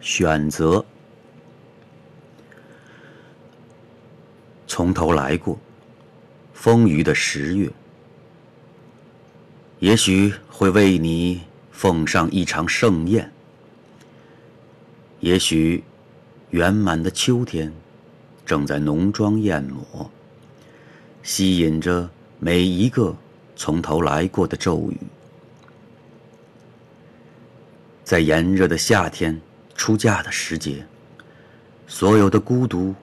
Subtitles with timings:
[0.00, 0.84] 选择，
[4.66, 5.58] 从头来过，
[6.54, 7.70] 丰腴的十月，
[9.78, 13.30] 也许会为你奉上一场盛宴，
[15.20, 15.84] 也许
[16.48, 17.70] 圆满的秋天
[18.46, 20.10] 正在浓妆艳抹，
[21.22, 22.08] 吸引着
[22.38, 23.14] 每一个
[23.54, 24.96] 从头来过的骤雨，
[28.02, 29.38] 在炎热的夏天。
[29.80, 30.84] 出嫁的时节，
[31.86, 32.94] 所有的孤独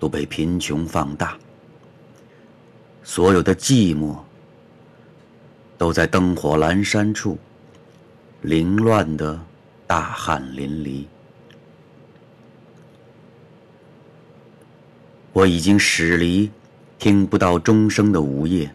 [0.00, 1.38] 都被贫穷放大，
[3.04, 4.16] 所有的寂寞
[5.78, 7.38] 都在灯火阑珊处
[8.42, 9.40] 凌乱的
[9.86, 11.04] 大汗淋漓。
[15.32, 16.50] 我已经驶离
[16.98, 18.68] 听不到钟声的午夜，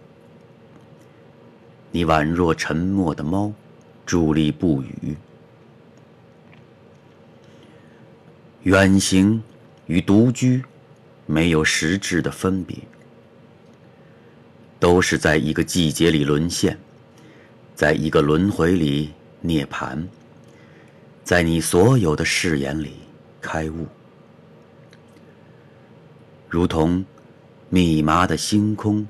[1.91, 3.51] 你宛若沉默的猫，
[4.07, 5.17] 伫立不语。
[8.63, 9.43] 远行
[9.87, 10.63] 与独居
[11.25, 12.77] 没有实质的分别，
[14.79, 16.79] 都是在一个季节里沦陷，
[17.75, 19.11] 在一个轮回里
[19.41, 20.01] 涅槃，
[21.25, 22.93] 在你所有的誓言里
[23.41, 23.85] 开悟，
[26.47, 27.03] 如同
[27.67, 29.05] 密麻的星空，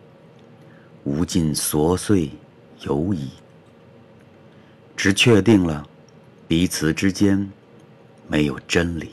[1.04, 2.32] 无尽琐碎
[2.82, 3.30] 游移，
[4.98, 5.88] 只确定了
[6.48, 7.48] 彼此之间
[8.28, 9.12] 没有真理。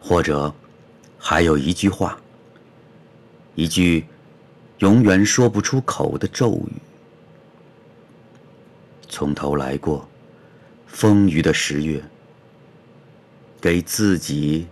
[0.00, 0.54] 或者，
[1.18, 2.18] 还有一句话，
[3.54, 4.06] 一句
[4.78, 6.72] 永远说不出口的咒语。
[9.08, 10.08] 从头来过，
[10.86, 12.02] 丰腴的十月，
[13.60, 14.66] 给自己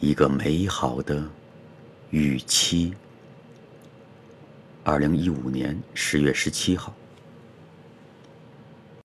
[0.00, 1.22] 一个美好的
[2.10, 2.92] 预期。
[4.84, 6.94] 二零一五年十月十七号。